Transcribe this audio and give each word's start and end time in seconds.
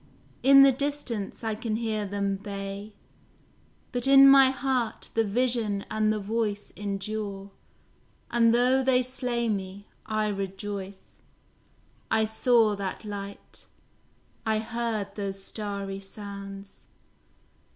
in 0.41 0.63
the 0.63 0.71
distance 0.71 1.43
I 1.43 1.53
can 1.53 1.75
hear 1.75 2.07
them 2.07 2.35
bay! 2.37 2.95
But 3.91 4.07
in 4.07 4.27
my 4.27 4.49
heart 4.49 5.11
the 5.13 5.23
vision 5.23 5.85
and 5.91 6.11
the 6.11 6.17
voice 6.17 6.71
Endure; 6.75 7.51
and 8.31 8.51
though 8.51 8.83
they 8.83 9.03
slay 9.03 9.47
me, 9.47 9.85
I 10.07 10.25
rejoice 10.29 11.19
I 12.09 12.25
saw 12.25 12.75
that 12.77 13.05
light, 13.05 13.67
I 14.43 14.57
heard 14.57 15.13
those 15.13 15.43
starry 15.43 15.99
sounds. 15.99 16.87